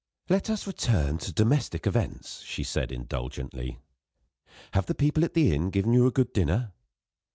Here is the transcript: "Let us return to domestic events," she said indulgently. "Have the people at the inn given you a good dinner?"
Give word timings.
"Let 0.29 0.49
us 0.49 0.65
return 0.65 1.19
to 1.19 1.31
domestic 1.31 1.85
events," 1.85 2.41
she 2.41 2.63
said 2.63 2.91
indulgently. 2.91 3.77
"Have 4.73 4.87
the 4.87 4.95
people 4.95 5.23
at 5.23 5.35
the 5.35 5.53
inn 5.53 5.69
given 5.69 5.93
you 5.93 6.07
a 6.07 6.11
good 6.11 6.33
dinner?" 6.33 6.71